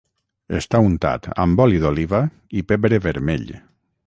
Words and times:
està 0.59 0.79
untat 0.85 1.29
amb 1.45 1.63
oli 1.67 1.83
d'oliva 1.85 2.23
i 2.63 2.65
pebre 2.73 3.05
vermell 3.09 3.49